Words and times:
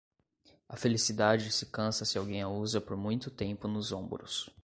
A 0.67 0.75
felicidade 0.75 1.51
se 1.51 1.67
cansa 1.67 2.05
se 2.05 2.17
alguém 2.17 2.41
a 2.41 2.49
usa 2.49 2.81
por 2.81 2.97
muito 2.97 3.29
tempo 3.29 3.67
nos 3.67 3.91
ombros. 3.91 4.49